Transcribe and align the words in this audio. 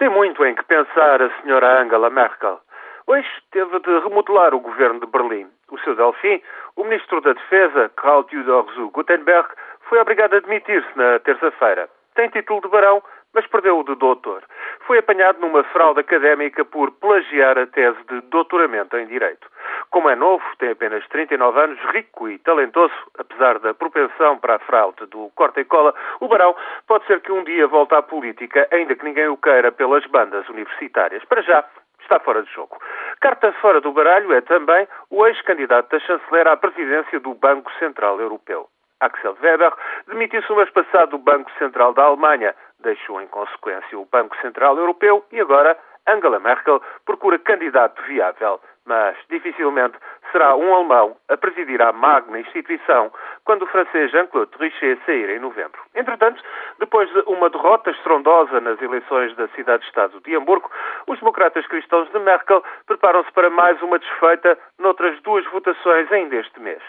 Tem 0.00 0.08
muito 0.08 0.42
em 0.46 0.54
que 0.54 0.64
pensar 0.64 1.20
a 1.20 1.28
senhora 1.42 1.82
Angela 1.82 2.08
Merkel. 2.08 2.58
Hoje 3.06 3.28
teve 3.52 3.78
de 3.80 3.98
remodelar 3.98 4.54
o 4.54 4.58
governo 4.58 4.98
de 4.98 5.06
Berlim. 5.06 5.46
O 5.70 5.78
seu 5.80 5.94
Delfim, 5.94 6.40
o 6.74 6.84
ministro 6.84 7.20
da 7.20 7.34
Defesa, 7.34 7.90
Karl 7.98 8.24
Theodor 8.24 8.64
zu 8.72 8.88
Gutenberg, 8.92 9.50
foi 9.90 10.00
obrigado 10.00 10.36
a 10.36 10.40
demitir-se 10.40 10.88
na 10.96 11.18
terça-feira. 11.18 11.86
Tem 12.14 12.30
título 12.30 12.62
de 12.62 12.68
barão, 12.68 13.02
mas 13.34 13.46
perdeu 13.48 13.78
o 13.78 13.84
de 13.84 13.94
doutor. 13.94 14.42
Foi 14.86 14.96
apanhado 14.96 15.38
numa 15.38 15.62
fraude 15.64 16.00
académica 16.00 16.64
por 16.64 16.90
plagiar 16.92 17.58
a 17.58 17.66
tese 17.66 17.98
de 18.08 18.22
doutoramento 18.22 18.96
em 18.96 19.06
Direito. 19.06 19.46
Como 19.90 20.08
é 20.08 20.14
novo, 20.14 20.44
tem 20.58 20.70
apenas 20.70 21.04
39 21.08 21.60
anos, 21.60 21.78
rico 21.92 22.28
e 22.28 22.38
talentoso, 22.38 22.94
apesar 23.18 23.58
da 23.58 23.74
propensão 23.74 24.38
para 24.38 24.54
a 24.54 24.58
fraude 24.60 25.04
do 25.06 25.30
corta 25.34 25.60
e 25.60 25.64
cola, 25.64 25.92
o 26.20 26.28
Barão 26.28 26.54
pode 26.86 27.04
ser 27.06 27.20
que 27.20 27.32
um 27.32 27.42
dia 27.42 27.66
volte 27.66 27.94
à 27.96 28.02
política, 28.02 28.68
ainda 28.70 28.94
que 28.94 29.04
ninguém 29.04 29.26
o 29.26 29.36
queira 29.36 29.72
pelas 29.72 30.06
bandas 30.06 30.48
universitárias. 30.48 31.24
Para 31.24 31.42
já, 31.42 31.64
está 32.02 32.20
fora 32.20 32.44
de 32.44 32.52
jogo. 32.52 32.78
Carta 33.20 33.52
fora 33.54 33.80
do 33.80 33.92
baralho 33.92 34.32
é 34.32 34.40
também 34.40 34.86
o 35.10 35.26
ex-candidato 35.26 35.90
da 35.90 35.98
chanceler 35.98 36.46
à 36.46 36.56
presidência 36.56 37.18
do 37.18 37.34
Banco 37.34 37.70
Central 37.80 38.20
Europeu. 38.20 38.68
Axel 39.00 39.36
Weber 39.42 39.72
demitiu-se 40.06 40.52
o 40.52 40.56
mês 40.56 40.70
passado 40.70 41.10
do 41.10 41.18
Banco 41.18 41.50
Central 41.58 41.94
da 41.94 42.04
Alemanha, 42.04 42.54
deixou 42.78 43.20
em 43.20 43.26
consequência 43.26 43.98
o 43.98 44.04
Banco 44.04 44.36
Central 44.40 44.76
Europeu 44.76 45.24
e 45.32 45.40
agora 45.40 45.76
Angela 46.06 46.38
Merkel 46.38 46.82
procura 47.04 47.38
candidato 47.38 48.02
viável. 48.02 48.60
Mas 48.90 49.16
dificilmente 49.28 49.96
será 50.32 50.56
um 50.56 50.74
alemão 50.74 51.16
a 51.28 51.36
presidir 51.36 51.80
a 51.80 51.92
magna 51.92 52.40
instituição 52.40 53.12
quando 53.44 53.62
o 53.62 53.66
francês 53.68 54.10
Jean-Claude 54.10 54.50
Trichet 54.50 55.00
sair 55.06 55.30
em 55.30 55.38
novembro. 55.38 55.80
Entretanto, 55.94 56.42
depois 56.80 57.08
de 57.12 57.20
uma 57.20 57.48
derrota 57.50 57.92
estrondosa 57.92 58.60
nas 58.60 58.82
eleições 58.82 59.32
da 59.36 59.46
cidade-estado 59.50 60.20
de 60.22 60.34
Hamburgo, 60.34 60.68
os 61.06 61.20
democratas 61.20 61.64
cristãos 61.68 62.10
de 62.10 62.18
Merkel 62.18 62.64
preparam-se 62.84 63.30
para 63.30 63.48
mais 63.48 63.80
uma 63.80 63.96
desfeita 63.96 64.58
noutras 64.76 65.22
duas 65.22 65.44
votações 65.52 66.10
ainda 66.10 66.34
este 66.34 66.58
mês 66.58 66.82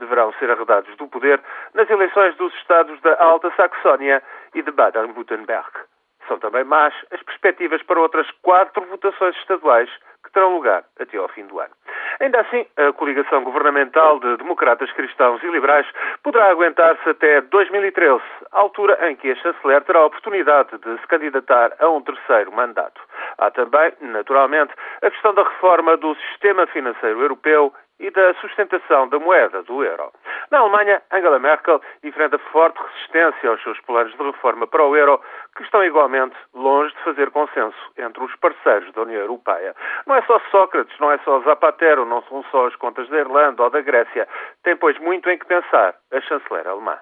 deverão 0.00 0.32
ser 0.40 0.50
arredados 0.50 0.96
do 0.96 1.06
poder 1.06 1.40
nas 1.72 1.88
eleições 1.88 2.34
dos 2.34 2.52
estados 2.54 3.00
da 3.02 3.16
Alta 3.22 3.52
Saxónia 3.54 4.20
e 4.56 4.60
de 4.60 4.72
Baden-Württemberg. 4.72 5.70
São 6.26 6.36
também 6.40 6.64
más 6.64 6.92
as 7.12 7.22
perspectivas 7.22 7.80
para 7.84 8.00
outras 8.00 8.28
quatro 8.42 8.84
votações 8.86 9.36
estaduais 9.36 9.88
terão 10.34 10.54
lugar 10.54 10.84
até 11.00 11.16
ao 11.16 11.28
fim 11.28 11.46
do 11.46 11.58
ano. 11.58 11.72
Ainda 12.20 12.40
assim, 12.40 12.66
a 12.76 12.92
coligação 12.92 13.42
governamental 13.42 14.20
de 14.20 14.36
democratas 14.36 14.90
cristãos 14.92 15.42
e 15.42 15.48
liberais 15.48 15.86
poderá 16.22 16.50
aguentar-se 16.50 17.08
até 17.08 17.40
2013, 17.40 18.22
altura 18.52 19.10
em 19.10 19.16
que 19.16 19.30
a 19.30 19.36
chanceler 19.36 19.82
terá 19.82 20.00
a 20.00 20.06
oportunidade 20.06 20.78
de 20.78 20.98
se 21.00 21.06
candidatar 21.06 21.72
a 21.78 21.88
um 21.88 22.02
terceiro 22.02 22.52
mandato. 22.52 23.00
Há 23.38 23.50
também, 23.50 23.92
naturalmente, 24.00 24.72
a 25.02 25.10
questão 25.10 25.34
da 25.34 25.42
reforma 25.42 25.96
do 25.96 26.14
sistema 26.16 26.66
financeiro 26.66 27.20
europeu 27.20 27.72
e 27.98 28.10
da 28.10 28.34
sustentação 28.34 29.08
da 29.08 29.18
moeda 29.18 29.62
do 29.62 29.84
euro. 29.84 30.12
Na 30.54 30.60
Alemanha, 30.60 31.02
Angela 31.10 31.40
Merkel 31.40 31.80
enfrenta 32.04 32.38
forte 32.38 32.78
resistência 32.80 33.50
aos 33.50 33.60
seus 33.64 33.80
planos 33.80 34.16
de 34.16 34.22
reforma 34.22 34.68
para 34.68 34.84
o 34.84 34.96
euro, 34.96 35.20
que 35.56 35.64
estão 35.64 35.82
igualmente 35.82 36.36
longe 36.54 36.94
de 36.94 37.02
fazer 37.02 37.32
consenso 37.32 37.76
entre 37.98 38.22
os 38.22 38.32
parceiros 38.36 38.92
da 38.92 39.02
União 39.02 39.22
Europeia. 39.22 39.74
Não 40.06 40.14
é 40.14 40.22
só 40.22 40.40
Sócrates, 40.52 40.96
não 41.00 41.10
é 41.10 41.18
só 41.24 41.40
Zapatero, 41.40 42.06
não 42.06 42.22
são 42.22 42.44
só 42.52 42.68
as 42.68 42.76
contas 42.76 43.08
da 43.08 43.18
Irlanda 43.18 43.64
ou 43.64 43.70
da 43.70 43.80
Grécia. 43.80 44.28
Tem, 44.62 44.76
pois, 44.76 44.96
muito 45.00 45.28
em 45.28 45.36
que 45.36 45.44
pensar 45.44 45.96
a 46.12 46.20
chanceler 46.20 46.68
alemã. 46.68 46.98